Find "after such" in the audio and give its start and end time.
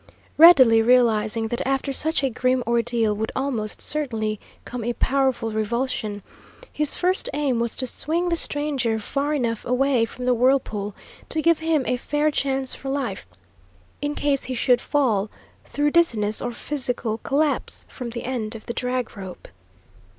1.63-2.23